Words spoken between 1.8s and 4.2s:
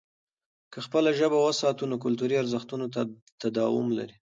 نو کلتوري ارزښتونه تداوم لري.